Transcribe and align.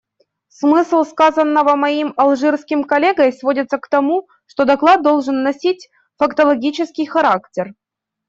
Смысл 0.49 1.03
сказанного 1.05 1.75
моим 1.75 2.15
алжирским 2.17 2.83
коллегой 2.85 3.31
сводится 3.31 3.77
к 3.77 3.87
тому, 3.87 4.27
что 4.47 4.65
доклад 4.65 5.03
должен 5.03 5.43
носить 5.43 5.89
фактологический 6.17 7.05
характер. 7.05 7.75